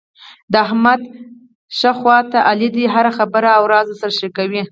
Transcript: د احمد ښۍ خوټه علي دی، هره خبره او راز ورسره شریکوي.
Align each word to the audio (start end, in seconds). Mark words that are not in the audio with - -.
د 0.51 0.53
احمد 0.65 1.01
ښۍ 1.77 1.91
خوټه 1.99 2.39
علي 2.49 2.67
دی، 2.75 2.85
هره 2.93 3.11
خبره 3.17 3.49
او 3.57 3.63
راز 3.71 3.87
ورسره 3.89 4.15
شریکوي. 4.17 4.59